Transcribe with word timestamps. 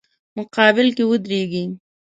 مقابل 0.37 0.87
کې 0.95 1.03
ودریږي. 1.09 1.63